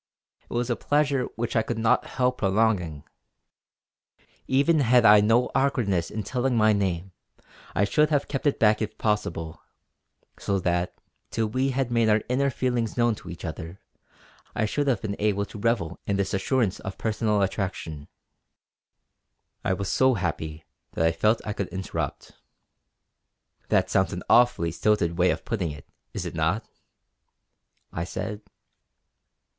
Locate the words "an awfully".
24.13-24.71